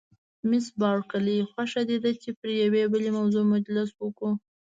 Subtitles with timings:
[0.49, 4.31] مس بارکلي: خوښه دې ده چې پر یوې بلې موضوع مجلس وکړو؟